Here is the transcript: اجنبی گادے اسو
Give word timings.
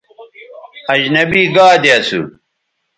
اجنبی 0.93 1.43
گادے 1.55 1.89
اسو 1.97 2.19